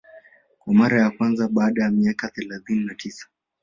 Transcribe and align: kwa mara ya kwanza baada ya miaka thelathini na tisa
kwa 0.59 0.73
mara 0.73 1.01
ya 1.01 1.09
kwanza 1.11 1.47
baada 1.47 1.83
ya 1.83 1.91
miaka 1.91 2.29
thelathini 2.29 2.85
na 2.85 2.95
tisa 2.95 3.27